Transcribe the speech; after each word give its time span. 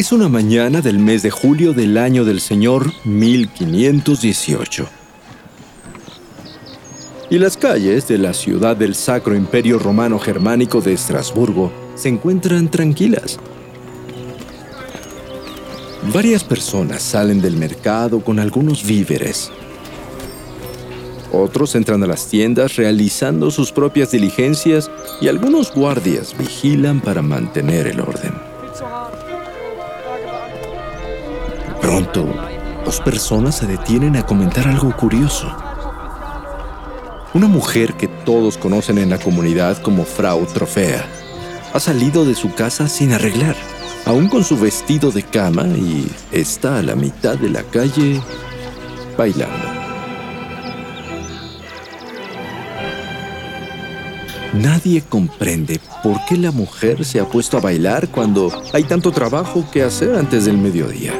Es 0.00 0.12
una 0.12 0.30
mañana 0.30 0.80
del 0.80 0.98
mes 0.98 1.22
de 1.22 1.30
julio 1.30 1.74
del 1.74 1.98
año 1.98 2.24
del 2.24 2.40
Señor 2.40 2.90
1518. 3.04 4.88
Y 7.28 7.38
las 7.38 7.58
calles 7.58 8.08
de 8.08 8.16
la 8.16 8.32
ciudad 8.32 8.78
del 8.78 8.94
Sacro 8.94 9.36
Imperio 9.36 9.78
Romano 9.78 10.18
Germánico 10.18 10.80
de 10.80 10.94
Estrasburgo 10.94 11.70
se 11.96 12.08
encuentran 12.08 12.70
tranquilas. 12.70 13.38
Varias 16.14 16.44
personas 16.44 17.02
salen 17.02 17.42
del 17.42 17.58
mercado 17.58 18.24
con 18.24 18.38
algunos 18.38 18.82
víveres. 18.86 19.52
Otros 21.30 21.74
entran 21.74 22.02
a 22.04 22.06
las 22.06 22.26
tiendas 22.26 22.76
realizando 22.76 23.50
sus 23.50 23.70
propias 23.70 24.12
diligencias 24.12 24.90
y 25.20 25.28
algunos 25.28 25.74
guardias 25.74 26.34
vigilan 26.38 27.02
para 27.02 27.20
mantener 27.20 27.86
el 27.86 28.00
orden. 28.00 28.49
Pronto, 32.00 32.34
dos 32.86 32.98
personas 33.00 33.58
se 33.58 33.66
detienen 33.66 34.16
a 34.16 34.24
comentar 34.24 34.66
algo 34.66 34.96
curioso. 34.96 35.54
Una 37.34 37.46
mujer 37.46 37.92
que 37.94 38.08
todos 38.08 38.56
conocen 38.56 38.96
en 38.96 39.10
la 39.10 39.18
comunidad 39.18 39.82
como 39.82 40.04
Frau 40.06 40.46
Trofea 40.46 41.04
ha 41.74 41.78
salido 41.78 42.24
de 42.24 42.34
su 42.34 42.54
casa 42.54 42.88
sin 42.88 43.12
arreglar, 43.12 43.54
aún 44.06 44.28
con 44.28 44.44
su 44.44 44.58
vestido 44.58 45.10
de 45.10 45.24
cama 45.24 45.66
y 45.66 46.10
está 46.32 46.78
a 46.78 46.82
la 46.82 46.94
mitad 46.94 47.36
de 47.36 47.50
la 47.50 47.62
calle 47.64 48.22
bailando. 49.18 49.68
Nadie 54.54 55.02
comprende 55.02 55.80
por 56.02 56.16
qué 56.26 56.38
la 56.38 56.50
mujer 56.50 57.04
se 57.04 57.20
ha 57.20 57.28
puesto 57.28 57.58
a 57.58 57.60
bailar 57.60 58.08
cuando 58.08 58.50
hay 58.72 58.84
tanto 58.84 59.12
trabajo 59.12 59.66
que 59.70 59.82
hacer 59.82 60.16
antes 60.16 60.46
del 60.46 60.56
mediodía. 60.56 61.12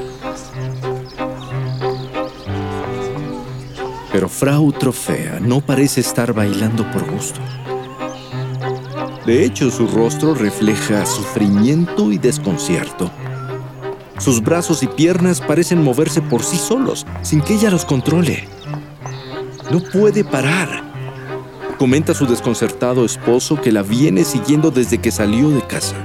Frau 4.31 4.73
Trofea 4.73 5.39
no 5.41 5.61
parece 5.61 6.01
estar 6.01 6.33
bailando 6.33 6.91
por 6.93 7.11
gusto. 7.11 7.41
De 9.27 9.45
hecho, 9.45 9.71
su 9.71 9.87
rostro 9.87 10.35
refleja 10.35 11.05
sufrimiento 11.05 12.11
y 12.11 12.17
desconcierto. 12.17 13.11
Sus 14.19 14.43
brazos 14.43 14.83
y 14.83 14.87
piernas 14.87 15.41
parecen 15.41 15.83
moverse 15.83 16.23
por 16.23 16.43
sí 16.43 16.57
solos, 16.57 17.07
sin 17.21 17.43
que 17.43 17.55
ella 17.55 17.71
los 17.71 17.85
controle. 17.85 18.49
No 19.71 19.81
puede 19.81 20.25
parar. 20.25 20.85
Comenta 21.79 22.15
su 22.15 22.27
desconcertado 22.27 23.05
esposo 23.05 23.61
que 23.61 23.73
la 23.73 23.83
viene 23.83 24.25
siguiendo 24.25 24.71
desde 24.71 24.99
que 24.99 25.11
salió 25.11 25.51
de 25.51 25.67
casa. 25.67 25.97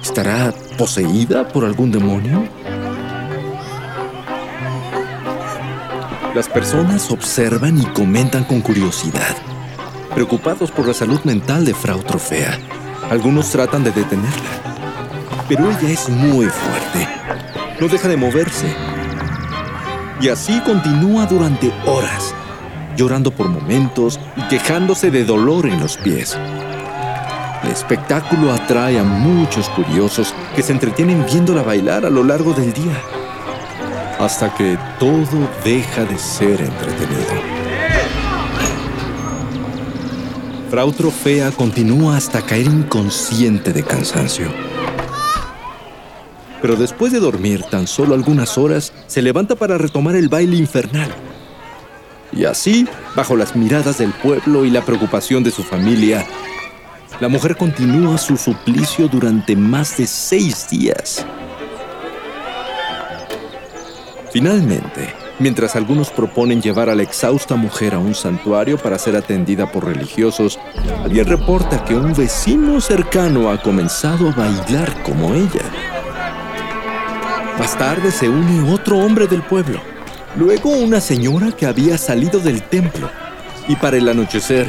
¿Estará 0.00 0.54
poseída 0.78 1.48
por 1.48 1.64
algún 1.64 1.90
demonio? 1.90 2.48
Las 6.34 6.48
personas 6.48 7.12
observan 7.12 7.78
y 7.78 7.86
comentan 7.86 8.42
con 8.42 8.60
curiosidad, 8.60 9.36
preocupados 10.16 10.72
por 10.72 10.88
la 10.88 10.92
salud 10.92 11.20
mental 11.22 11.64
de 11.64 11.74
Frau 11.74 12.02
Trofea. 12.02 12.58
Algunos 13.08 13.50
tratan 13.50 13.84
de 13.84 13.92
detenerla, 13.92 14.50
pero 15.48 15.70
ella 15.70 15.88
es 15.88 16.08
muy 16.08 16.46
fuerte. 16.46 17.08
No 17.80 17.86
deja 17.86 18.08
de 18.08 18.16
moverse. 18.16 18.66
Y 20.20 20.28
así 20.28 20.60
continúa 20.62 21.24
durante 21.26 21.72
horas, 21.86 22.34
llorando 22.96 23.30
por 23.30 23.48
momentos 23.48 24.18
y 24.34 24.42
quejándose 24.48 25.12
de 25.12 25.24
dolor 25.24 25.66
en 25.66 25.78
los 25.78 25.96
pies. 25.98 26.36
El 27.62 27.70
espectáculo 27.70 28.52
atrae 28.52 28.98
a 28.98 29.04
muchos 29.04 29.68
curiosos 29.68 30.34
que 30.56 30.62
se 30.64 30.72
entretienen 30.72 31.24
viéndola 31.26 31.62
bailar 31.62 32.04
a 32.04 32.10
lo 32.10 32.24
largo 32.24 32.54
del 32.54 32.72
día 32.72 33.23
hasta 34.24 34.54
que 34.54 34.78
todo 34.98 35.48
deja 35.64 36.04
de 36.06 36.18
ser 36.18 36.60
entretenido. 36.62 37.64
Frau 40.70 40.90
Trofea 40.92 41.50
continúa 41.50 42.16
hasta 42.16 42.40
caer 42.40 42.66
inconsciente 42.66 43.72
de 43.72 43.82
cansancio. 43.82 44.48
Pero 46.62 46.76
después 46.76 47.12
de 47.12 47.20
dormir 47.20 47.64
tan 47.70 47.86
solo 47.86 48.14
algunas 48.14 48.56
horas, 48.56 48.94
se 49.06 49.20
levanta 49.20 49.56
para 49.56 49.76
retomar 49.76 50.16
el 50.16 50.30
baile 50.30 50.56
infernal. 50.56 51.14
Y 52.32 52.46
así, 52.46 52.88
bajo 53.14 53.36
las 53.36 53.54
miradas 53.54 53.98
del 53.98 54.12
pueblo 54.12 54.64
y 54.64 54.70
la 54.70 54.80
preocupación 54.80 55.44
de 55.44 55.50
su 55.50 55.62
familia, 55.62 56.26
la 57.20 57.28
mujer 57.28 57.56
continúa 57.58 58.16
su 58.16 58.38
suplicio 58.38 59.06
durante 59.06 59.54
más 59.54 59.98
de 59.98 60.06
seis 60.06 60.68
días. 60.70 61.26
Finalmente, 64.34 65.14
mientras 65.38 65.76
algunos 65.76 66.10
proponen 66.10 66.60
llevar 66.60 66.88
a 66.88 66.96
la 66.96 67.04
exhausta 67.04 67.54
mujer 67.54 67.94
a 67.94 68.00
un 68.00 68.16
santuario 68.16 68.76
para 68.76 68.98
ser 68.98 69.14
atendida 69.14 69.70
por 69.70 69.84
religiosos, 69.84 70.58
alguien 71.04 71.26
reporta 71.26 71.84
que 71.84 71.94
un 71.94 72.12
vecino 72.14 72.80
cercano 72.80 73.48
ha 73.48 73.62
comenzado 73.62 74.30
a 74.30 74.32
bailar 74.32 75.04
como 75.04 75.34
ella. 75.34 75.62
Más 77.60 77.78
tarde 77.78 78.10
se 78.10 78.28
une 78.28 78.72
otro 78.72 78.98
hombre 78.98 79.28
del 79.28 79.42
pueblo, 79.42 79.80
luego 80.36 80.70
una 80.70 81.00
señora 81.00 81.52
que 81.52 81.66
había 81.66 81.96
salido 81.96 82.40
del 82.40 82.60
templo, 82.64 83.08
y 83.68 83.76
para 83.76 83.98
el 83.98 84.08
anochecer 84.08 84.68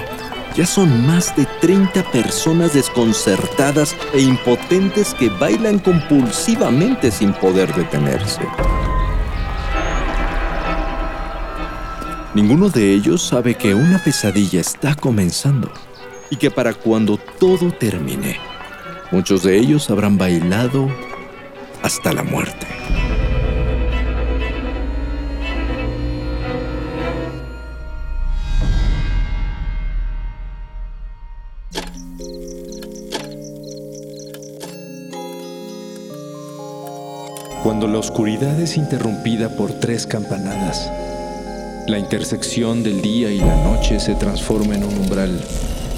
ya 0.55 0.67
son 0.67 1.07
más 1.07 1.35
de 1.35 1.47
30 1.59 2.11
personas 2.11 2.75
desconcertadas 2.75 3.95
e 4.13 4.21
impotentes 4.21 5.15
que 5.15 5.29
bailan 5.29 5.79
compulsivamente 5.79 7.09
sin 7.09 7.33
poder 7.33 7.73
detenerse. 7.73 8.43
Ninguno 12.35 12.69
de 12.69 12.93
ellos 12.93 13.25
sabe 13.25 13.55
que 13.55 13.73
una 13.73 13.97
pesadilla 13.97 14.59
está 14.59 14.93
comenzando 14.93 15.71
y 16.29 16.35
que 16.35 16.51
para 16.51 16.73
cuando 16.73 17.17
todo 17.17 17.71
termine, 17.71 18.35
muchos 19.09 19.43
de 19.43 19.57
ellos 19.57 19.89
habrán 19.89 20.17
bailado 20.17 20.89
hasta 21.81 22.11
la 22.11 22.23
muerte. 22.23 22.67
Cuando 37.63 37.87
la 37.87 37.99
oscuridad 37.99 38.59
es 38.59 38.75
interrumpida 38.75 39.55
por 39.55 39.71
tres 39.79 40.05
campanadas, 40.05 40.91
la 41.87 41.99
intersección 41.99 42.81
del 42.81 43.01
día 43.01 43.31
y 43.31 43.37
la 43.37 43.63
noche 43.63 43.99
se 43.99 44.15
transforma 44.15 44.73
en 44.73 44.83
un 44.83 44.97
umbral 44.97 45.39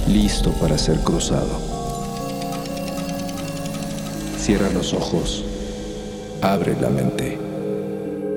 listo 0.07 0.51
para 0.54 0.78
ser 0.78 1.00
cruzado. 1.00 1.62
Cierra 4.38 4.69
los 4.72 4.94
ojos, 4.94 5.45
abre 6.42 6.75
la 6.80 6.89
mente. 6.89 7.38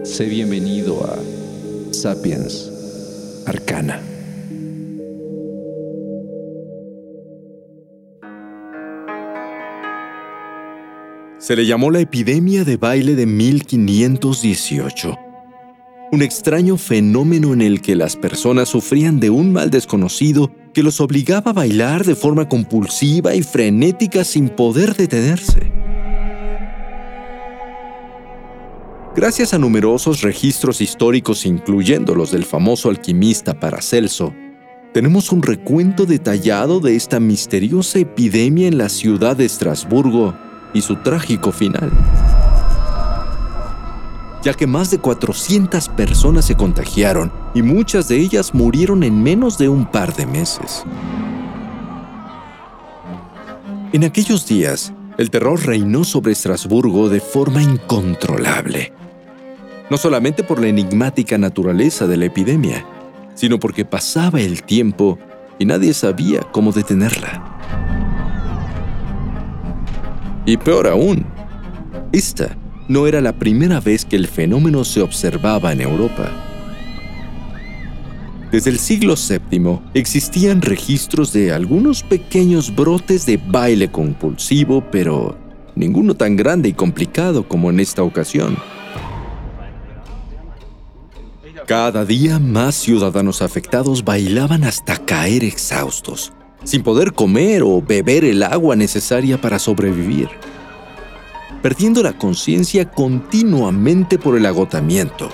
Sé 0.05 0.27
bienvenido 0.27 1.05
a 1.05 1.17
Sapiens 1.93 2.71
Arcana. 3.47 4.01
Se 11.39 11.57
le 11.57 11.67
llamó 11.67 11.91
la 11.91 11.99
epidemia 11.99 12.65
de 12.65 12.77
baile 12.77 13.17
de 13.17 13.27
1518 13.27 15.30
un 16.13 16.23
extraño 16.23 16.77
fenómeno 16.77 17.53
en 17.53 17.61
el 17.61 17.81
que 17.81 17.95
las 17.95 18.17
personas 18.17 18.69
sufrían 18.69 19.21
de 19.21 19.31
un 19.31 19.53
mal 19.53 19.71
desconocido 19.71 20.51
que 20.75 20.83
los 20.83 21.01
obligaba 21.01 21.53
a 21.53 21.55
bailar 21.55 22.05
de 22.05 22.17
forma 22.17 22.49
compulsiva 22.49 23.35
y 23.35 23.43
frenética 23.43 24.25
sin 24.25 24.49
poder 24.49 24.97
detenerse. 24.97 25.73
Gracias 29.15 29.55
a 29.55 29.59
numerosos 29.59 30.23
registros 30.23 30.81
históricos, 30.81 31.45
incluyendo 31.47 32.15
los 32.15 32.31
del 32.31 32.45
famoso 32.45 32.89
alquimista 32.89 33.59
Paracelso, 33.59 34.33
tenemos 34.93 35.31
un 35.31 35.43
recuento 35.43 36.07
detallado 36.07 36.81
de 36.81 36.97
esta 36.97 37.21
misteriosa 37.21 38.01
epidemia 38.01 38.67
en 38.67 38.79
la 38.79 38.89
ciudad 38.89 39.37
de 39.37 39.45
Estrasburgo 39.45 40.37
y 40.75 40.81
su 40.81 40.97
trágico 40.97 41.53
final 41.53 41.91
ya 44.43 44.55
que 44.55 44.67
más 44.67 44.91
de 44.91 44.99
400 44.99 45.89
personas 45.91 46.47
se 46.47 46.57
contagiaron 46.57 47.33
y 47.55 47.63
muchas 47.63 48.09
de 48.09 48.19
ellas 48.19 48.55
murieron 48.55 49.03
en 49.03 49.23
menos 49.23 49.59
de 49.59 49.69
un 49.69 49.87
par 49.87 50.15
de 50.15 50.27
meses. 50.27 50.85
En 53.93 54.05
aquellos 54.05 54.47
días, 54.47 54.93
el 55.19 55.31
terror 55.31 55.67
reinó 55.67 56.05
sobre 56.05 56.33
Estrasburgo 56.33 57.09
de 57.09 57.21
forma 57.21 57.63
incontrolable, 57.63 58.93
no 59.91 59.97
solamente 59.97 60.45
por 60.45 60.61
la 60.61 60.69
enigmática 60.69 61.37
naturaleza 61.37 62.07
de 62.07 62.17
la 62.17 62.27
epidemia, 62.27 62.87
sino 63.35 63.59
porque 63.59 63.85
pasaba 63.85 64.41
el 64.41 64.63
tiempo 64.63 65.19
y 65.59 65.67
nadie 65.67 65.93
sabía 65.93 66.41
cómo 66.53 66.73
detenerla. 66.73 67.45
Y 70.47 70.57
peor 70.57 70.89
aún, 70.89 71.27
esta 72.13 72.57
no 72.91 73.07
era 73.07 73.21
la 73.21 73.33
primera 73.33 73.79
vez 73.79 74.05
que 74.05 74.17
el 74.17 74.27
fenómeno 74.27 74.83
se 74.85 75.01
observaba 75.01 75.71
en 75.71 75.81
Europa. 75.81 76.29
Desde 78.51 78.71
el 78.71 78.81
siglo 78.81 79.15
VII 79.15 79.79
existían 79.95 80.61
registros 80.61 81.33
de 81.33 81.53
algunos 81.53 82.03
pequeños 82.03 82.75
brotes 82.75 83.27
de 83.27 83.37
baile 83.37 83.93
compulsivo, 83.93 84.83
pero 84.91 85.39
ninguno 85.77 86.17
tan 86.17 86.35
grande 86.35 86.69
y 86.69 86.73
complicado 86.73 87.47
como 87.47 87.71
en 87.71 87.79
esta 87.79 88.03
ocasión. 88.03 88.59
Cada 91.69 92.05
día 92.05 92.41
más 92.41 92.75
ciudadanos 92.75 93.41
afectados 93.41 94.05
bailaban 94.05 94.65
hasta 94.65 94.99
caer 94.99 95.45
exhaustos, 95.45 96.33
sin 96.65 96.83
poder 96.83 97.13
comer 97.13 97.63
o 97.63 97.81
beber 97.81 98.25
el 98.25 98.43
agua 98.43 98.75
necesaria 98.75 99.41
para 99.41 99.61
sobrevivir 99.61 100.29
perdiendo 101.63 102.03
la 102.03 102.13
conciencia 102.13 102.91
continuamente 102.91 104.19
por 104.19 104.37
el 104.37 104.47
agotamiento, 104.47 105.29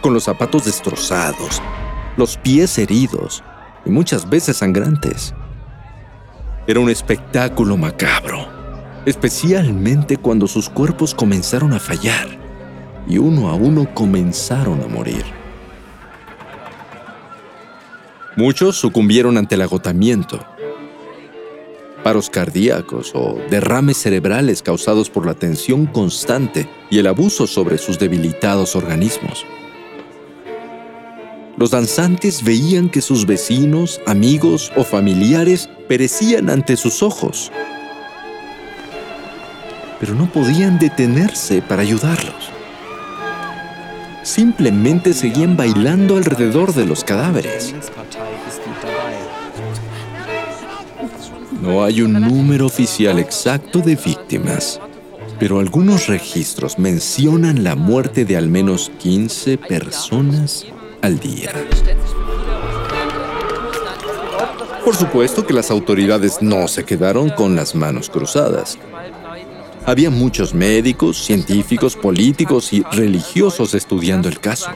con 0.00 0.12
los 0.12 0.24
zapatos 0.24 0.64
destrozados, 0.64 1.62
los 2.16 2.36
pies 2.36 2.76
heridos 2.78 3.42
y 3.84 3.90
muchas 3.90 4.28
veces 4.28 4.58
sangrantes. 4.58 5.34
Era 6.66 6.80
un 6.80 6.90
espectáculo 6.90 7.76
macabro, 7.76 8.46
especialmente 9.06 10.16
cuando 10.16 10.46
sus 10.46 10.68
cuerpos 10.68 11.14
comenzaron 11.14 11.72
a 11.72 11.78
fallar 11.78 12.28
y 13.08 13.18
uno 13.18 13.48
a 13.48 13.54
uno 13.54 13.92
comenzaron 13.94 14.80
a 14.82 14.86
morir. 14.86 15.24
Muchos 18.36 18.76
sucumbieron 18.76 19.36
ante 19.36 19.56
el 19.56 19.62
agotamiento 19.62 20.44
paros 22.02 22.30
cardíacos 22.30 23.12
o 23.14 23.38
derrames 23.50 23.96
cerebrales 23.96 24.62
causados 24.62 25.10
por 25.10 25.26
la 25.26 25.34
tensión 25.34 25.86
constante 25.86 26.68
y 26.90 26.98
el 26.98 27.06
abuso 27.06 27.46
sobre 27.46 27.78
sus 27.78 27.98
debilitados 27.98 28.76
organismos. 28.76 29.46
Los 31.56 31.70
danzantes 31.70 32.42
veían 32.42 32.88
que 32.88 33.02
sus 33.02 33.26
vecinos, 33.26 34.00
amigos 34.06 34.72
o 34.76 34.84
familiares 34.84 35.68
perecían 35.86 36.50
ante 36.50 36.76
sus 36.76 37.02
ojos, 37.02 37.52
pero 40.00 40.14
no 40.14 40.30
podían 40.32 40.78
detenerse 40.78 41.62
para 41.62 41.82
ayudarlos. 41.82 42.50
Simplemente 44.22 45.12
seguían 45.14 45.56
bailando 45.56 46.16
alrededor 46.16 46.74
de 46.74 46.86
los 46.86 47.04
cadáveres. 47.04 47.74
No 51.62 51.84
hay 51.84 52.02
un 52.02 52.14
número 52.14 52.66
oficial 52.66 53.20
exacto 53.20 53.78
de 53.78 53.94
víctimas, 53.94 54.80
pero 55.38 55.60
algunos 55.60 56.08
registros 56.08 56.76
mencionan 56.76 57.62
la 57.62 57.76
muerte 57.76 58.24
de 58.24 58.36
al 58.36 58.48
menos 58.48 58.90
15 58.98 59.58
personas 59.58 60.66
al 61.02 61.20
día. 61.20 61.52
Por 64.84 64.96
supuesto 64.96 65.46
que 65.46 65.52
las 65.52 65.70
autoridades 65.70 66.42
no 66.42 66.66
se 66.66 66.84
quedaron 66.84 67.30
con 67.30 67.54
las 67.54 67.76
manos 67.76 68.10
cruzadas. 68.10 68.76
Había 69.86 70.10
muchos 70.10 70.54
médicos, 70.54 71.24
científicos, 71.24 71.94
políticos 71.94 72.72
y 72.72 72.82
religiosos 72.90 73.74
estudiando 73.74 74.28
el 74.28 74.40
caso. 74.40 74.70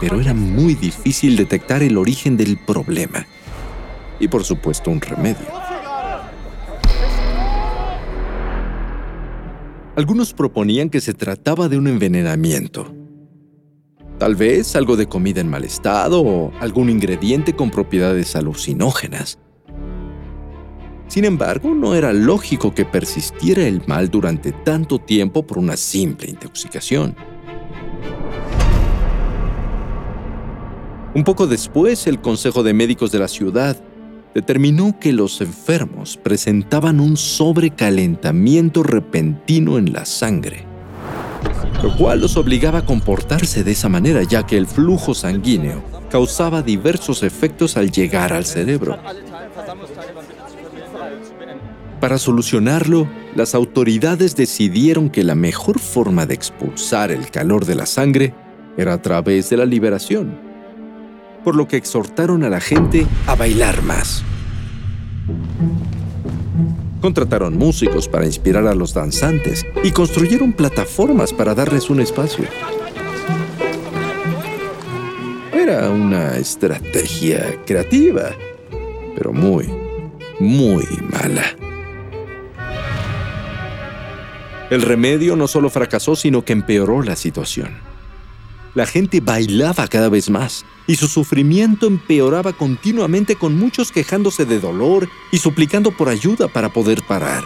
Pero 0.00 0.18
era 0.18 0.32
muy 0.32 0.76
difícil 0.76 1.36
detectar 1.36 1.82
el 1.82 1.98
origen 1.98 2.38
del 2.38 2.56
problema 2.56 3.26
y 4.18 4.28
por 4.28 4.44
supuesto 4.44 4.90
un 4.90 5.02
remedio. 5.02 5.63
Algunos 9.96 10.34
proponían 10.34 10.90
que 10.90 11.00
se 11.00 11.14
trataba 11.14 11.68
de 11.68 11.78
un 11.78 11.86
envenenamiento. 11.86 12.92
Tal 14.18 14.34
vez 14.34 14.74
algo 14.74 14.96
de 14.96 15.06
comida 15.06 15.40
en 15.40 15.48
mal 15.48 15.62
estado 15.64 16.20
o 16.20 16.52
algún 16.58 16.90
ingrediente 16.90 17.54
con 17.54 17.70
propiedades 17.70 18.34
alucinógenas. 18.34 19.38
Sin 21.06 21.24
embargo, 21.24 21.74
no 21.76 21.94
era 21.94 22.12
lógico 22.12 22.74
que 22.74 22.84
persistiera 22.84 23.68
el 23.68 23.82
mal 23.86 24.10
durante 24.10 24.50
tanto 24.50 24.98
tiempo 24.98 25.46
por 25.46 25.58
una 25.58 25.76
simple 25.76 26.28
intoxicación. 26.28 27.14
Un 31.14 31.22
poco 31.22 31.46
después, 31.46 32.08
el 32.08 32.20
Consejo 32.20 32.64
de 32.64 32.74
Médicos 32.74 33.12
de 33.12 33.20
la 33.20 33.28
ciudad 33.28 33.76
determinó 34.34 34.98
que 34.98 35.12
los 35.12 35.40
enfermos 35.40 36.16
presentaban 36.16 37.00
un 37.00 37.16
sobrecalentamiento 37.16 38.82
repentino 38.82 39.78
en 39.78 39.92
la 39.92 40.04
sangre, 40.04 40.64
lo 41.82 41.96
cual 41.96 42.20
los 42.20 42.36
obligaba 42.36 42.80
a 42.80 42.84
comportarse 42.84 43.62
de 43.62 43.72
esa 43.72 43.88
manera 43.88 44.22
ya 44.24 44.44
que 44.44 44.56
el 44.56 44.66
flujo 44.66 45.14
sanguíneo 45.14 45.82
causaba 46.10 46.62
diversos 46.62 47.22
efectos 47.22 47.76
al 47.76 47.90
llegar 47.90 48.32
al 48.32 48.44
cerebro. 48.44 48.98
Para 52.00 52.18
solucionarlo, 52.18 53.08
las 53.34 53.54
autoridades 53.54 54.36
decidieron 54.36 55.08
que 55.08 55.24
la 55.24 55.34
mejor 55.34 55.78
forma 55.78 56.26
de 56.26 56.34
expulsar 56.34 57.10
el 57.10 57.30
calor 57.30 57.64
de 57.64 57.76
la 57.76 57.86
sangre 57.86 58.34
era 58.76 58.94
a 58.94 59.00
través 59.00 59.48
de 59.48 59.56
la 59.56 59.64
liberación 59.64 60.53
por 61.44 61.54
lo 61.54 61.68
que 61.68 61.76
exhortaron 61.76 62.42
a 62.42 62.48
la 62.48 62.60
gente 62.60 63.06
a 63.26 63.36
bailar 63.36 63.82
más. 63.82 64.24
Contrataron 67.00 67.56
músicos 67.58 68.08
para 68.08 68.24
inspirar 68.24 68.66
a 68.66 68.74
los 68.74 68.94
danzantes 68.94 69.66
y 69.82 69.90
construyeron 69.90 70.54
plataformas 70.54 71.34
para 71.34 71.54
darles 71.54 71.90
un 71.90 72.00
espacio. 72.00 72.46
Era 75.52 75.90
una 75.90 76.38
estrategia 76.38 77.62
creativa, 77.66 78.30
pero 79.14 79.32
muy, 79.32 79.70
muy 80.40 80.86
mala. 81.12 81.44
El 84.70 84.80
remedio 84.80 85.36
no 85.36 85.46
solo 85.46 85.68
fracasó, 85.68 86.16
sino 86.16 86.42
que 86.42 86.54
empeoró 86.54 87.02
la 87.02 87.16
situación 87.16 87.93
la 88.74 88.86
gente 88.86 89.20
bailaba 89.20 89.86
cada 89.88 90.08
vez 90.08 90.30
más 90.30 90.64
y 90.86 90.96
su 90.96 91.06
sufrimiento 91.06 91.86
empeoraba 91.86 92.52
continuamente 92.52 93.36
con 93.36 93.56
muchos 93.56 93.92
quejándose 93.92 94.44
de 94.44 94.60
dolor 94.60 95.08
y 95.32 95.38
suplicando 95.38 95.90
por 95.92 96.08
ayuda 96.08 96.48
para 96.48 96.72
poder 96.72 97.02
parar. 97.06 97.44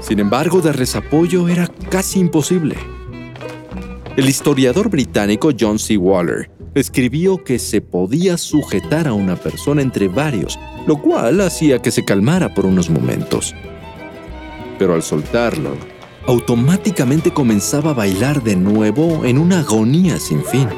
Sin 0.00 0.18
embargo, 0.18 0.60
darles 0.60 0.94
apoyo 0.94 1.48
era 1.48 1.68
casi 1.90 2.18
imposible. 2.18 2.76
El 4.16 4.28
historiador 4.28 4.90
británico 4.90 5.50
John 5.58 5.78
C. 5.78 5.96
Waller 5.96 6.50
escribió 6.74 7.42
que 7.44 7.58
se 7.58 7.80
podía 7.80 8.36
sujetar 8.36 9.08
a 9.08 9.14
una 9.14 9.36
persona 9.36 9.82
entre 9.82 10.08
varios, 10.08 10.58
lo 10.86 11.00
cual 11.00 11.40
hacía 11.40 11.80
que 11.80 11.90
se 11.90 12.04
calmara 12.04 12.52
por 12.52 12.66
unos 12.66 12.90
momentos. 12.90 13.54
Pero 14.78 14.94
al 14.94 15.02
soltarlo, 15.02 15.76
automáticamente 16.26 17.32
comenzaba 17.32 17.90
a 17.90 17.94
bailar 17.94 18.42
de 18.42 18.56
nuevo 18.56 19.24
en 19.24 19.38
una 19.38 19.60
agonía 19.60 20.18
sin 20.18 20.44
fin. 20.44 20.68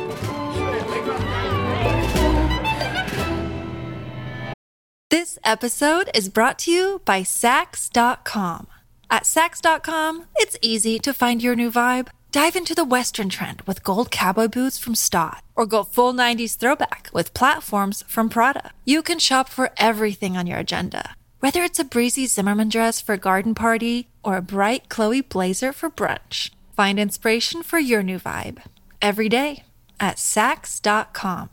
This 5.11 5.39
episode 5.45 6.11
is 6.15 6.29
brought 6.29 6.59
to 6.65 6.71
you 6.71 7.01
by 7.05 7.23
Sax.com. 7.23 8.67
At 9.11 9.27
Sax.com, 9.27 10.25
it's 10.37 10.57
easy 10.61 10.99
to 10.99 11.13
find 11.13 11.41
your 11.43 11.55
new 11.55 11.71
vibe. 11.71 12.09
Dive 12.33 12.57
into 12.57 12.75
the 12.75 12.85
Western 12.85 13.29
trend 13.29 13.63
with 13.65 13.85
gold 13.85 14.11
cowboy 14.11 14.49
boots 14.49 14.77
from 14.77 14.97
Stott, 14.97 15.45
or 15.55 15.67
go 15.67 15.85
full 15.85 16.13
90s 16.13 16.57
throwback 16.57 17.11
with 17.13 17.33
platforms 17.33 18.03
from 18.09 18.29
Prada. 18.29 18.73
You 18.85 19.03
can 19.03 19.21
shop 19.21 19.49
for 19.49 19.71
everything 19.77 20.37
on 20.37 20.49
your 20.49 20.59
agenda, 20.59 21.15
whether 21.45 21.63
it's 21.63 21.79
a 21.79 21.85
breezy 21.85 22.27
Zimmerman 22.27 22.71
dress 22.71 23.03
for 23.03 23.13
a 23.13 23.19
garden 23.19 23.55
party 23.55 24.09
or 24.23 24.39
a 24.39 24.41
bright 24.41 24.89
Chloe 24.89 25.21
blazer 25.21 25.75
for 25.75 25.91
brunch. 25.91 26.51
Find 26.75 26.99
inspiration 26.99 27.63
for 27.63 27.79
your 27.79 28.03
new 28.03 28.19
vibe 28.19 28.63
every 29.03 29.29
day 29.29 29.65
at 30.01 30.19
Sax.com. 30.19 31.51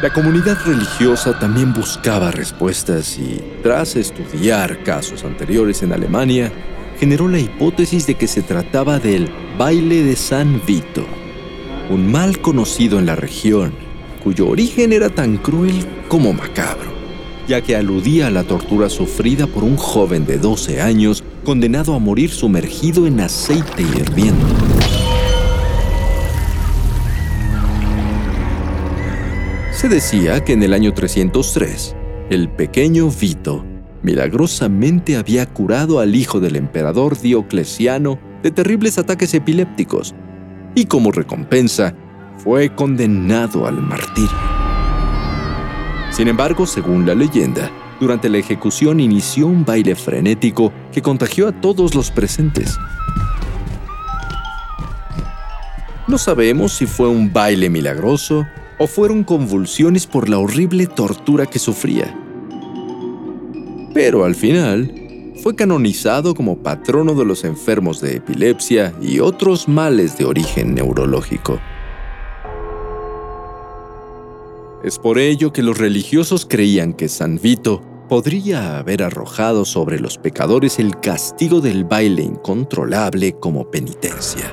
La 0.00 0.12
comunidad 0.12 0.58
religiosa 0.64 1.36
también 1.40 1.72
buscaba 1.72 2.30
respuestas 2.30 3.18
y, 3.18 3.42
tras 3.64 3.96
estudiar 3.96 4.84
casos 4.84 5.24
anteriores 5.24 5.82
en 5.82 5.92
Alemania, 5.92 6.52
generó 7.00 7.26
la 7.26 7.40
hipótesis 7.40 8.06
de 8.06 8.14
que 8.14 8.28
se 8.28 8.42
trataba 8.42 9.00
del 9.00 9.28
baile 9.58 10.04
de 10.04 10.14
San 10.14 10.64
Vito, 10.64 11.04
un 11.90 12.12
mal 12.12 12.40
conocido 12.40 13.00
en 13.00 13.06
la 13.06 13.16
región, 13.16 13.74
cuyo 14.22 14.46
origen 14.46 14.92
era 14.92 15.10
tan 15.10 15.38
cruel 15.38 15.84
como 16.06 16.32
macabro, 16.32 16.93
ya 17.46 17.60
que 17.60 17.76
aludía 17.76 18.28
a 18.28 18.30
la 18.30 18.44
tortura 18.44 18.88
sufrida 18.88 19.46
por 19.46 19.64
un 19.64 19.76
joven 19.76 20.26
de 20.26 20.38
12 20.38 20.80
años 20.80 21.22
condenado 21.44 21.94
a 21.94 21.98
morir 21.98 22.30
sumergido 22.30 23.06
en 23.06 23.20
aceite 23.20 23.82
hirviendo. 23.82 24.46
Se 29.72 29.88
decía 29.88 30.42
que 30.42 30.54
en 30.54 30.62
el 30.62 30.72
año 30.72 30.94
303, 30.94 31.94
el 32.30 32.48
pequeño 32.48 33.10
Vito 33.10 33.64
milagrosamente 34.02 35.16
había 35.16 35.46
curado 35.46 36.00
al 36.00 36.14
hijo 36.14 36.40
del 36.40 36.56
emperador 36.56 37.20
Diocleciano 37.20 38.18
de 38.42 38.50
terribles 38.50 38.98
ataques 38.98 39.34
epilépticos 39.34 40.14
y 40.74 40.86
como 40.86 41.10
recompensa 41.10 41.94
fue 42.38 42.74
condenado 42.74 43.66
al 43.66 43.80
martirio. 43.82 44.53
Sin 46.14 46.28
embargo, 46.28 46.64
según 46.64 47.06
la 47.06 47.14
leyenda, 47.16 47.72
durante 47.98 48.28
la 48.28 48.38
ejecución 48.38 49.00
inició 49.00 49.48
un 49.48 49.64
baile 49.64 49.96
frenético 49.96 50.72
que 50.92 51.02
contagió 51.02 51.48
a 51.48 51.60
todos 51.60 51.96
los 51.96 52.12
presentes. 52.12 52.78
No 56.06 56.16
sabemos 56.16 56.72
si 56.72 56.86
fue 56.86 57.08
un 57.08 57.32
baile 57.32 57.68
milagroso 57.68 58.46
o 58.78 58.86
fueron 58.86 59.24
convulsiones 59.24 60.06
por 60.06 60.28
la 60.28 60.38
horrible 60.38 60.86
tortura 60.86 61.46
que 61.46 61.58
sufría. 61.58 62.16
Pero 63.92 64.24
al 64.24 64.36
final, 64.36 64.94
fue 65.42 65.56
canonizado 65.56 66.36
como 66.36 66.58
patrono 66.58 67.14
de 67.14 67.24
los 67.24 67.42
enfermos 67.42 68.00
de 68.00 68.18
epilepsia 68.18 68.94
y 69.02 69.18
otros 69.18 69.66
males 69.66 70.16
de 70.16 70.26
origen 70.26 70.76
neurológico. 70.76 71.58
Es 74.84 74.98
por 74.98 75.18
ello 75.18 75.52
que 75.52 75.62
los 75.62 75.78
religiosos 75.78 76.46
creían 76.48 76.92
que 76.92 77.08
San 77.08 77.40
Vito 77.42 77.82
podría 78.08 78.78
haber 78.78 79.02
arrojado 79.02 79.64
sobre 79.64 79.98
los 79.98 80.18
pecadores 80.18 80.78
el 80.78 81.00
castigo 81.00 81.60
del 81.60 81.84
baile 81.84 82.22
incontrolable 82.22 83.32
como 83.32 83.70
penitencia 83.70 84.52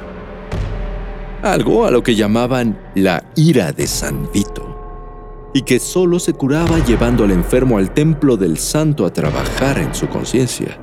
algo 1.44 1.86
a 1.86 1.92
lo 1.92 2.04
que 2.04 2.16
llamaban 2.16 2.80
la 2.96 3.24
ira 3.36 3.72
de 3.72 3.88
San 3.88 4.30
Vito, 4.32 5.50
y 5.54 5.64
que 5.64 5.80
solo 5.80 6.20
se 6.20 6.34
curaba 6.34 6.80
llevando 6.86 7.24
al 7.24 7.32
enfermo 7.32 7.78
al 7.78 7.94
templo 7.94 8.38
del 8.38 8.58
santo 8.58 9.06
a 9.06 9.14
trabajar 9.14 9.80
en 9.80 9.94
su 9.94 10.08
conciencia. 10.08 10.78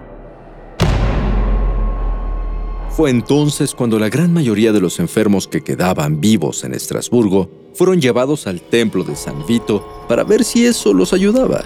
Fue 2.90 3.10
entonces 3.10 3.74
cuando 3.74 3.98
la 3.98 4.08
gran 4.08 4.32
mayoría 4.32 4.72
de 4.72 4.80
los 4.80 4.98
enfermos 4.98 5.46
que 5.46 5.62
quedaban 5.62 6.20
vivos 6.20 6.64
en 6.64 6.74
Estrasburgo 6.74 7.48
fueron 7.74 8.00
llevados 8.00 8.46
al 8.46 8.60
templo 8.60 9.04
de 9.04 9.16
San 9.16 9.46
Vito 9.46 10.04
para 10.08 10.24
ver 10.24 10.44
si 10.44 10.66
eso 10.66 10.92
los 10.92 11.12
ayudaba. 11.12 11.64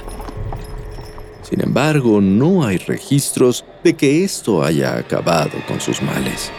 Sin 1.42 1.62
embargo, 1.62 2.21
no 2.21 2.64
hay 2.64 2.78
registros 2.78 3.64
de 3.85 3.94
que 3.94 4.25
esto 4.25 4.62
haya 4.62 4.97
acabado 4.97 5.59
con 5.66 5.80
sus 5.80 6.00
males. 6.02 6.50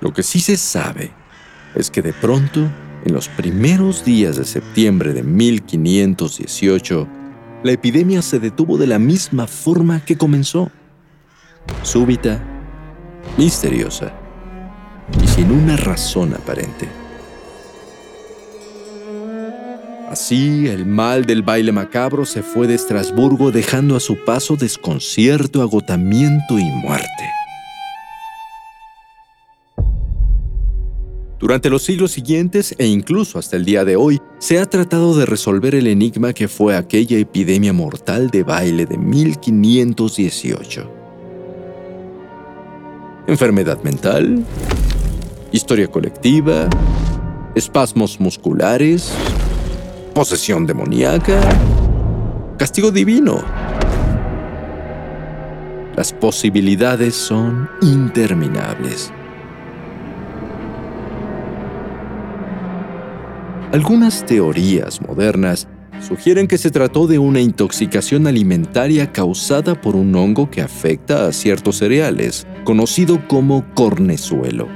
Lo 0.00 0.12
que 0.12 0.22
sí 0.22 0.40
se 0.40 0.56
sabe 0.56 1.12
es 1.74 1.90
que 1.90 2.02
de 2.02 2.12
pronto, 2.12 2.60
en 3.04 3.12
los 3.12 3.28
primeros 3.28 4.04
días 4.04 4.36
de 4.36 4.44
septiembre 4.44 5.12
de 5.12 5.22
1518, 5.22 7.08
la 7.62 7.72
epidemia 7.72 8.22
se 8.22 8.40
detuvo 8.40 8.78
de 8.78 8.86
la 8.86 8.98
misma 8.98 9.46
forma 9.46 10.04
que 10.04 10.16
comenzó. 10.16 10.70
Súbita, 11.82 12.42
misteriosa 13.36 14.21
y 15.20 15.26
sin 15.26 15.50
una 15.50 15.76
razón 15.76 16.34
aparente. 16.34 16.88
Así, 20.08 20.68
el 20.68 20.84
mal 20.84 21.24
del 21.24 21.42
baile 21.42 21.72
macabro 21.72 22.26
se 22.26 22.42
fue 22.42 22.66
de 22.66 22.74
Estrasburgo 22.74 23.50
dejando 23.50 23.96
a 23.96 24.00
su 24.00 24.22
paso 24.24 24.56
desconcierto, 24.56 25.62
agotamiento 25.62 26.58
y 26.58 26.64
muerte. 26.64 27.32
Durante 31.42 31.70
los 31.70 31.82
siglos 31.82 32.12
siguientes 32.12 32.74
e 32.78 32.86
incluso 32.86 33.38
hasta 33.38 33.56
el 33.56 33.64
día 33.64 33.84
de 33.84 33.96
hoy, 33.96 34.20
se 34.38 34.60
ha 34.60 34.66
tratado 34.66 35.16
de 35.16 35.26
resolver 35.26 35.74
el 35.74 35.88
enigma 35.88 36.32
que 36.32 36.46
fue 36.46 36.76
aquella 36.76 37.18
epidemia 37.18 37.72
mortal 37.72 38.30
de 38.30 38.44
baile 38.44 38.86
de 38.86 38.96
1518. 38.96 40.88
Enfermedad 43.26 43.82
mental, 43.82 44.44
historia 45.52 45.86
colectiva, 45.86 46.68
espasmos 47.54 48.18
musculares, 48.18 49.12
posesión 50.14 50.66
demoníaca, 50.66 51.38
castigo 52.58 52.90
divino. 52.90 53.42
Las 55.94 56.12
posibilidades 56.14 57.14
son 57.14 57.68
interminables. 57.82 59.12
Algunas 63.72 64.24
teorías 64.24 65.00
modernas 65.02 65.68
sugieren 66.00 66.48
que 66.48 66.58
se 66.58 66.70
trató 66.70 67.06
de 67.06 67.18
una 67.18 67.40
intoxicación 67.40 68.26
alimentaria 68.26 69.12
causada 69.12 69.80
por 69.80 69.96
un 69.96 70.14
hongo 70.14 70.50
que 70.50 70.62
afecta 70.62 71.26
a 71.26 71.32
ciertos 71.32 71.76
cereales, 71.78 72.46
conocido 72.64 73.26
como 73.28 73.64
cornezuelo, 73.74 74.68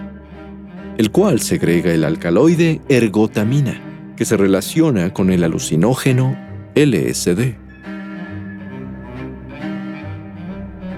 el 0.99 1.11
cual 1.11 1.41
segrega 1.41 1.93
el 1.93 2.05
alcaloide 2.05 2.81
ergotamina, 2.89 4.15
que 4.17 4.25
se 4.25 4.37
relaciona 4.37 5.13
con 5.13 5.31
el 5.31 5.45
alucinógeno 5.45 6.37
LSD. 6.75 7.55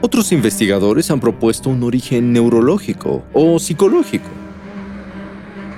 Otros 0.01 0.33
investigadores 0.33 1.11
han 1.11 1.21
propuesto 1.21 1.71
un 1.71 1.83
origen 1.83 2.33
neurológico 2.33 3.25
o 3.33 3.59
psicológico 3.59 4.29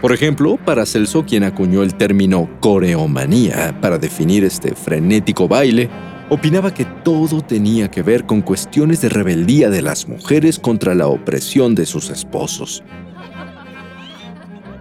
por 0.01 0.13
ejemplo, 0.13 0.57
Paracelso, 0.57 1.27
quien 1.27 1.45
acuñó 1.45 1.83
el 1.83 1.95
término 1.95 2.49
coreomanía 2.61 3.79
para 3.83 3.99
definir 3.99 4.45
este 4.45 4.75
frenético 4.75 5.47
baile, 5.47 5.91
opinaba 6.31 6.73
que 6.73 6.87
todo 6.87 7.43
tenía 7.43 7.91
que 7.91 8.03
ver 8.03 8.25
con 8.25 8.41
cuestiones 8.41 9.03
de 9.03 9.11
rebeldía 9.11 9.69
de 9.69 9.83
las 9.83 10.09
mujeres 10.09 10.59
contra 10.59 10.95
la 10.95 11.07
opresión 11.07 11.75
de 11.75 11.85
sus 11.85 12.09
esposos. 12.09 12.83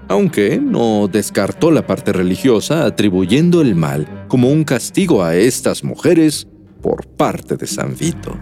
Aunque 0.09 0.59
no 0.59 1.07
descartó 1.07 1.69
la 1.69 1.85
parte 1.85 2.11
religiosa 2.11 2.85
atribuyendo 2.85 3.61
el 3.61 3.75
mal 3.75 4.25
como 4.27 4.49
un 4.49 4.63
castigo 4.63 5.23
a 5.23 5.35
estas 5.35 5.83
mujeres 5.83 6.47
por 6.81 7.05
parte 7.05 7.55
de 7.57 7.67
San 7.67 7.95
Vito. 7.95 8.35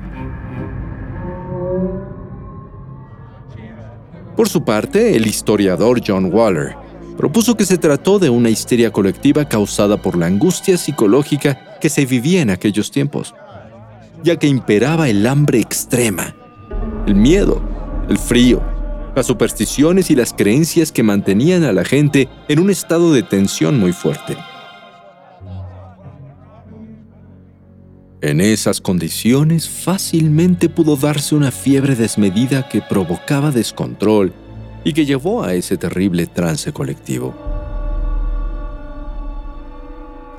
Por 4.37 4.47
su 4.47 4.63
parte, 4.63 5.17
el 5.17 5.27
historiador 5.27 6.01
John 6.05 6.33
Waller 6.33 6.77
propuso 7.17 7.57
que 7.57 7.65
se 7.65 7.77
trató 7.77 8.17
de 8.17 8.29
una 8.29 8.49
histeria 8.49 8.91
colectiva 8.91 9.49
causada 9.49 10.01
por 10.01 10.15
la 10.15 10.27
angustia 10.27 10.77
psicológica 10.77 11.77
que 11.81 11.89
se 11.89 12.05
vivía 12.05 12.41
en 12.41 12.51
aquellos 12.51 12.91
tiempos, 12.91 13.33
ya 14.23 14.37
que 14.37 14.47
imperaba 14.47 15.09
el 15.09 15.27
hambre 15.27 15.59
extrema, 15.59 16.33
el 17.07 17.15
miedo, 17.15 17.61
el 18.07 18.17
frío, 18.17 18.76
las 19.17 19.25
supersticiones 19.25 20.11
y 20.11 20.15
las 20.15 20.31
creencias 20.31 20.91
que 20.91 21.01
mantenían 21.01 21.63
a 21.63 21.73
la 21.73 21.83
gente 21.83 22.29
en 22.47 22.59
un 22.59 22.69
estado 22.69 23.11
de 23.11 23.23
tensión 23.23 23.79
muy 23.79 23.91
fuerte. 23.91 24.37
En 28.21 28.41
esas 28.41 28.79
condiciones 28.79 29.67
fácilmente 29.67 30.69
pudo 30.69 30.95
darse 30.97 31.33
una 31.33 31.49
fiebre 31.49 31.95
desmedida 31.95 32.69
que 32.69 32.83
provocaba 32.83 33.49
descontrol 33.49 34.33
y 34.83 34.93
que 34.93 35.03
llevó 35.03 35.43
a 35.43 35.55
ese 35.55 35.77
terrible 35.77 36.27
trance 36.27 36.71
colectivo. 36.71 37.33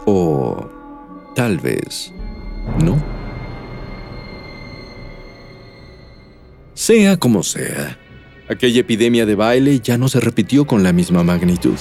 O 0.06 0.68
tal 1.34 1.58
vez 1.58 2.12
no. 2.84 2.96
Sea 6.74 7.16
como 7.16 7.42
sea, 7.42 7.98
aquella 8.48 8.80
epidemia 8.80 9.26
de 9.26 9.34
baile 9.34 9.80
ya 9.80 9.98
no 9.98 10.08
se 10.08 10.20
repitió 10.20 10.66
con 10.66 10.82
la 10.82 10.92
misma 10.92 11.22
magnitud. 11.22 11.76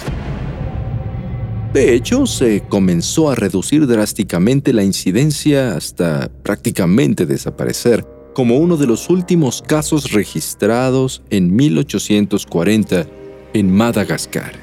De 1.73 1.93
hecho, 1.93 2.25
se 2.25 2.61
comenzó 2.61 3.29
a 3.29 3.35
reducir 3.35 3.87
drásticamente 3.87 4.73
la 4.73 4.83
incidencia 4.83 5.75
hasta 5.75 6.29
prácticamente 6.43 7.25
desaparecer, 7.25 8.05
como 8.33 8.57
uno 8.57 8.77
de 8.77 8.87
los 8.87 9.09
últimos 9.09 9.61
casos 9.61 10.11
registrados 10.11 11.21
en 11.29 11.55
1840 11.55 13.07
en 13.53 13.71
Madagascar. 13.71 14.53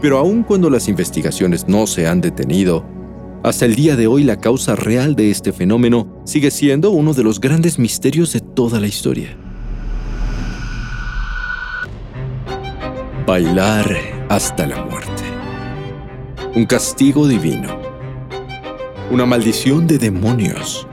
Pero 0.00 0.18
aun 0.18 0.42
cuando 0.42 0.68
las 0.68 0.88
investigaciones 0.88 1.68
no 1.68 1.86
se 1.86 2.06
han 2.06 2.20
detenido, 2.20 2.84
hasta 3.42 3.64
el 3.64 3.74
día 3.74 3.96
de 3.96 4.06
hoy 4.06 4.22
la 4.22 4.38
causa 4.38 4.76
real 4.76 5.16
de 5.16 5.30
este 5.30 5.52
fenómeno 5.52 6.22
sigue 6.24 6.50
siendo 6.50 6.90
uno 6.90 7.12
de 7.12 7.24
los 7.24 7.40
grandes 7.40 7.78
misterios 7.78 8.32
de 8.32 8.40
toda 8.40 8.78
la 8.78 8.86
historia. 8.86 9.36
Bailar 13.26 13.96
hasta 14.28 14.66
la 14.66 14.84
muerte. 14.84 15.22
Un 16.54 16.66
castigo 16.66 17.26
divino. 17.26 17.80
Una 19.10 19.26
maldición 19.26 19.86
de 19.86 19.98
demonios. 19.98 20.86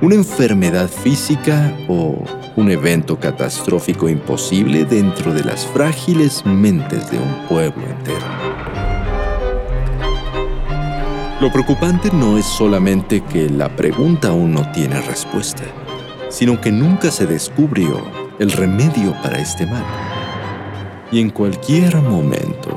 Una 0.00 0.14
enfermedad 0.14 0.88
física 0.88 1.76
o 1.88 2.24
un 2.56 2.70
evento 2.70 3.18
catastrófico 3.18 4.08
imposible 4.08 4.84
dentro 4.84 5.32
de 5.32 5.44
las 5.44 5.66
frágiles 5.66 6.44
mentes 6.44 7.10
de 7.10 7.18
un 7.18 7.46
pueblo 7.48 7.82
entero. 7.86 8.51
Lo 11.42 11.50
preocupante 11.50 12.08
no 12.12 12.38
es 12.38 12.46
solamente 12.46 13.20
que 13.20 13.50
la 13.50 13.74
pregunta 13.74 14.28
aún 14.28 14.54
no 14.54 14.70
tiene 14.70 15.00
respuesta, 15.00 15.64
sino 16.28 16.60
que 16.60 16.70
nunca 16.70 17.10
se 17.10 17.26
descubrió 17.26 18.00
el 18.38 18.52
remedio 18.52 19.12
para 19.24 19.40
este 19.40 19.66
mal. 19.66 19.84
Y 21.10 21.18
en 21.18 21.30
cualquier 21.30 21.96
momento, 21.96 22.76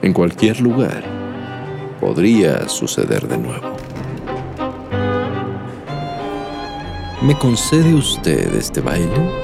en 0.00 0.12
cualquier 0.12 0.60
lugar, 0.60 1.02
podría 2.00 2.68
suceder 2.68 3.26
de 3.26 3.36
nuevo. 3.36 3.74
¿Me 7.20 7.36
concede 7.36 7.94
usted 7.94 8.54
este 8.54 8.80
baile? 8.80 9.43